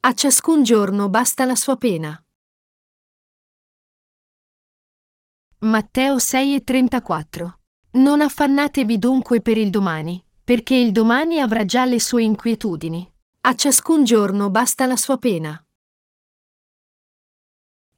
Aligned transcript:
A 0.00 0.14
ciascun 0.14 0.62
giorno 0.62 1.08
basta 1.08 1.44
la 1.44 1.56
sua 1.56 1.76
pena. 1.76 2.24
Matteo 5.58 6.18
6:34 6.18 7.58
Non 7.94 8.20
affannatevi 8.20 8.96
dunque 8.96 9.40
per 9.40 9.58
il 9.58 9.70
domani, 9.70 10.24
perché 10.44 10.76
il 10.76 10.92
domani 10.92 11.40
avrà 11.40 11.64
già 11.64 11.84
le 11.84 11.98
sue 11.98 12.22
inquietudini. 12.22 13.12
A 13.40 13.56
ciascun 13.56 14.04
giorno 14.04 14.50
basta 14.50 14.86
la 14.86 14.96
sua 14.96 15.18
pena. 15.18 15.60